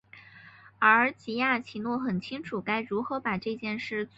[0.79, 4.09] 而吉亚奇诺很清楚该如何把这件事做好。